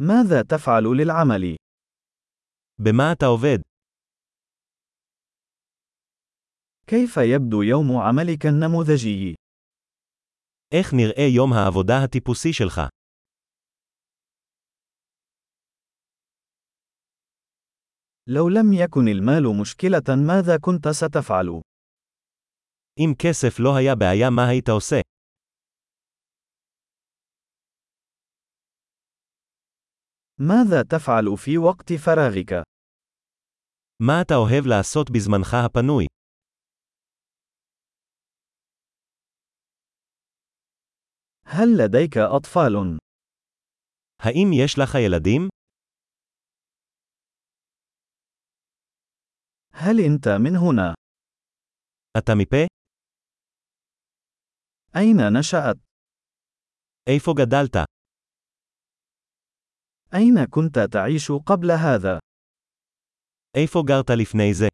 ماذا 0.00 0.42
تفعل 0.42 0.84
للعمل؟ 0.84 1.56
במה 2.78 3.12
אתה 3.12 3.26
עובד? 3.26 3.58
كيف 6.86 7.16
يبدو 7.16 7.62
يوم 7.62 7.96
عملك 7.96 8.46
النموذجي؟ 8.46 9.34
איך 10.74 10.94
נראה 10.94 11.26
יום 11.36 11.52
העבודה 11.52 11.94
הטיפוסי 12.04 12.52
שלך? 12.52 12.80
لو 18.26 18.48
لم 18.48 18.72
يكن 18.72 19.08
المال 19.08 19.60
مشكلة 19.60 20.16
ماذا 20.26 20.56
كنت 20.60 20.88
ستفعل؟ 20.88 21.62
אם 22.98 23.14
כסף 23.18 23.60
לא 23.60 23.76
היה 23.76 23.94
בעיה 23.94 24.30
מה 24.30 24.48
היית 24.48 24.68
עושה? 24.68 25.00
ماذا 30.39 30.83
تفعل 30.83 31.37
في 31.37 31.57
وقت 31.57 31.93
فراغك؟ 31.93 32.63
מה 34.01 34.21
אתה 34.21 34.33
אוהב 34.35 34.65
לעשות 34.65 35.11
בזמנך 35.11 35.53
הפנוי? 35.65 36.05
هل 41.45 41.77
لديك 41.77 42.17
أطفال؟ 42.17 42.97
האם 44.19 44.53
יש 44.63 44.79
לך 44.79 44.95
ילדים? 44.95 45.49
هل 49.73 49.99
أنت 49.99 50.27
من 50.27 50.55
هنا؟ 50.55 50.93
אתה 52.17 52.31
מפה? 52.35 52.67
أين 54.95 55.17
نشأت؟ 55.39 55.77
איפה 57.09 57.31
גדלת? 57.37 57.75
أين 60.13 60.45
كنت 60.45 60.79
تعيش 60.79 61.31
قبل 61.31 61.71
هذا؟ 61.71 62.19
איפה 63.57 63.83
גרת 63.87 64.09
לפני 64.09 64.53
זה? 64.53 64.67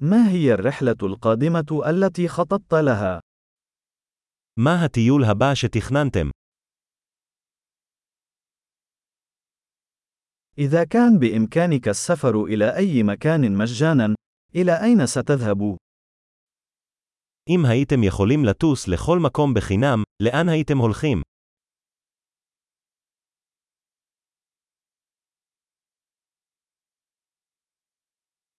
ما 0.00 0.28
هي 0.30 0.54
الرحلة 0.54 0.96
القادمة 1.02 1.82
التي 1.88 2.28
خططت 2.28 2.74
لها؟ 2.74 3.20
מה 4.56 4.84
הטיול 4.84 5.24
הבא 5.24 5.54
שתכננתם? 5.54 6.30
إذا 10.58 10.84
كان 10.84 11.18
بإمكانك 11.18 11.88
السفر 11.88 12.44
إلى 12.44 12.76
أي 12.76 13.02
مكان 13.02 13.58
مجانا، 13.58 14.14
إلى 14.54 14.82
أين 14.82 15.06
ستذهب؟ 15.06 15.76
אם 17.48 17.66
הייתם 17.66 18.02
יכולים 18.02 18.44
לטוס 18.44 18.88
לכל 18.88 19.18
מקום 19.18 19.54
בחינם, 19.54 20.02
לאן 20.22 20.48
הייתם 20.48 20.78
הולכים? 20.78 21.22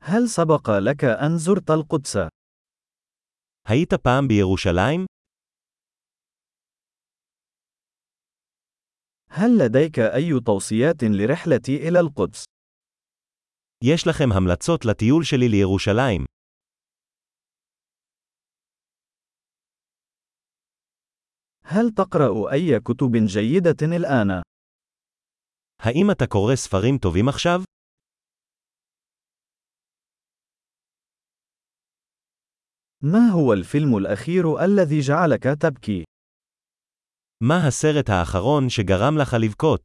هل 0.06 0.28
سبق 0.28 0.70
لك 0.70 1.04
أن 1.04 1.38
زرت 1.38 1.70
القدس؟ 1.70 2.16
היית 3.68 3.94
פעם 3.94 4.28
בירושלים? 4.28 5.06
هل 9.28 9.58
لديك 9.58 9.98
أي 9.98 10.40
توصيات 10.40 11.04
لرحلتي 11.04 11.88
إلى 11.88 12.00
القدس؟ 12.00 12.44
יש 13.84 14.06
לכם 14.06 14.32
המלצות 14.32 14.84
לטיול 14.84 15.24
שלי 15.24 15.48
לירושלים. 15.48 16.26
هل 21.64 21.90
تقرأ 21.90 22.52
أي 22.52 22.80
كتب 22.80 23.16
جيدة 23.26 23.96
الآن؟ 23.96 24.42
האם 25.82 26.10
אתה 26.10 26.26
קורא 26.26 26.54
ספרים 26.56 26.98
טובים 26.98 27.28
עכשיו? 27.28 27.60
ما 33.02 33.28
هو 33.28 33.52
الفيلم 33.52 33.96
الأخير 33.96 34.64
الذي 34.64 35.00
جعلك 35.00 35.42
تبكي؟ 35.42 36.04
מה 37.42 37.66
הסרט 37.66 38.10
האחרון 38.10 38.68
שגרם 38.68 39.18
לך 39.18 39.34
לבכות? 39.34 39.84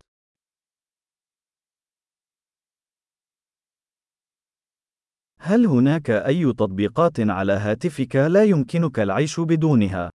هل 5.39 5.65
هناك 5.65 6.09
أي 6.09 6.53
تطبيقات 6.53 7.19
على 7.19 7.53
هاتفك 7.53 8.15
لا 8.15 8.43
يمكنك 8.43 8.99
العيش 8.99 9.39
بدونها؟ 9.39 10.09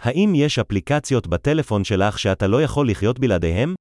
האם 0.00 0.32
יש 0.34 0.58
אפליקציות 0.58 1.26
בטלפון 1.26 1.84
שלך 1.84 2.18
שאתה 2.18 2.46
לא 2.46 2.62
יכול 2.62 2.90
לחיות 2.90 3.18
בלעדיהם? 3.18 3.74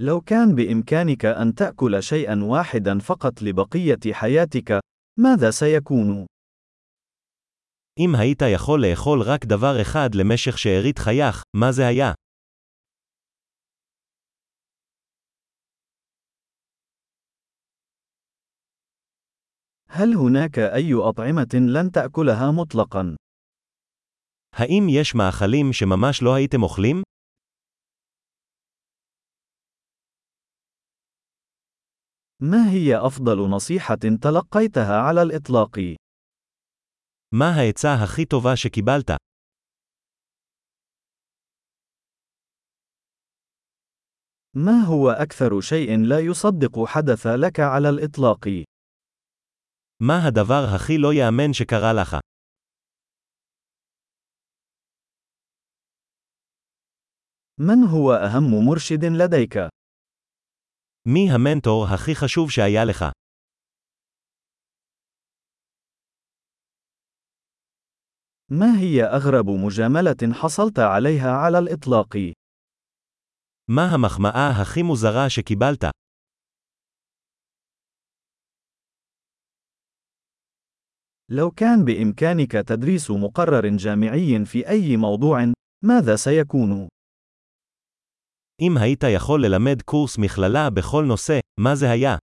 لو 0.00 0.20
كان 0.20 0.54
بإمكانك 0.54 1.24
أن 1.24 1.54
تأكل 1.54 2.02
شيئا 2.02 2.44
واحدا 2.44 2.98
فقط 2.98 3.42
لبقية 3.42 4.12
حياتك، 4.12 4.80
ماذا 5.18 5.50
سيكون؟ 5.50 6.26
אם 7.98 8.14
היית 8.14 8.42
יכול 8.42 8.82
לאכול 8.82 9.22
רק 9.22 9.44
דבר 9.44 9.82
אחד 9.82 10.14
למשך 10.14 10.58
שארית 10.58 10.98
חייך, 10.98 11.42
מה 11.56 11.72
זה 11.72 11.86
היה? 11.86 12.12
هل 19.88 20.14
هناك 20.14 20.58
أي 20.58 20.94
أطعمة 20.94 21.54
لن 21.54 21.90
تأكلها 21.90 22.50
مطلقا؟ 22.50 23.16
האם 24.54 24.86
יש 24.88 25.14
מאכלים 25.14 25.72
שממש 25.72 26.22
לא 26.22 26.34
הייתם 26.34 26.62
אוכלים? 26.62 27.02
ما 32.42 32.70
هي 32.70 32.96
أفضل 32.96 33.50
نصيحة 33.50 33.94
تلقيتها 34.22 35.00
على 35.00 35.22
الإطلاق؟ 35.22 35.78
מה 37.32 37.50
העצה 37.56 37.94
הכי 38.04 38.24
טובה 38.24 38.56
שקיבלת? 38.56 39.10
ما 44.54 44.80
هو 44.86 45.10
أكثر 45.10 45.60
شيء 45.60 45.98
لا 46.08 46.20
يصدق 46.20 46.84
حدث 46.84 47.26
لك 47.26 47.60
على 47.60 47.88
الإطلاق؟ 47.88 48.48
מה 50.00 50.26
הדבר 50.28 50.64
הכי 50.74 50.98
לא 50.98 51.12
יאמן 51.12 51.52
שקרה 51.52 51.92
לך? 51.92 52.16
من 57.60 57.84
هو 57.84 58.12
أهم 58.12 58.66
مرشد 58.68 59.04
لديك؟ 59.04 59.76
מי 61.08 61.30
המנטור 61.30 61.86
הכי 61.94 62.14
חשוב 62.14 62.50
שהיה 62.50 62.84
לך? 62.84 63.04
ما 68.50 68.78
هي 68.78 69.04
أغرب 69.04 69.46
مجاملة 69.50 70.34
حصلت 70.34 70.78
عليها 70.78 71.30
على 71.30 71.58
الإطلاق؟ 71.58 72.16
מה 73.68 73.82
המחמאה 73.94 74.50
הכי 74.62 74.82
מוזרה 74.82 75.28
שקיבלת? 75.28 75.84
لو 81.30 81.50
كان 81.50 81.84
بإمكانك 81.84 82.52
تدريس 82.52 83.10
مقرر 83.10 83.76
جامعي 83.76 84.44
في 84.44 84.68
أي 84.68 84.96
موضوع، 84.96 85.52
ماذا 85.84 86.16
سيكون؟ 86.16 86.88
אם 88.60 88.76
היית 88.82 89.02
יכול 89.16 89.40
ללמד 89.46 89.82
קורס 89.82 90.18
מכללה 90.18 90.70
בכל 90.70 91.04
נושא, 91.08 91.38
מה 91.60 91.74
זה 91.74 91.90
היה? 91.90 92.16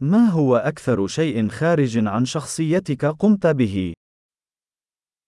ما 0.00 0.30
هو 0.32 0.56
أكثر 0.56 1.06
شيء 1.06 1.48
خارج 1.48 1.98
عن 2.06 2.24
شخصيتك 2.24 3.04
قمت 3.04 3.46
به؟ 3.46 3.92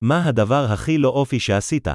מה 0.03 0.29
הדבר 0.29 0.65
הכי 0.73 0.99
לא 0.99 1.09
אופי 1.09 1.41
שעשית? 1.41 1.89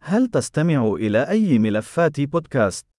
هل 0.00 0.26
تستمع 0.30 0.94
إلى 0.94 1.30
أي 1.30 1.58
ملفات 1.58 2.20
بودكاست؟ 2.20 2.89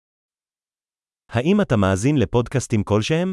האם 1.32 1.60
אתה 1.60 1.76
מאזין 1.76 2.16
לפודקאסטים 2.18 2.82
כלשהם? 2.82 3.32